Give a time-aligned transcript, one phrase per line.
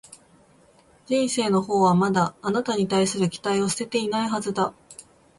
[1.05, 4.73] 人生のほうはまだ、あなたに対する期待を捨てていないはずだ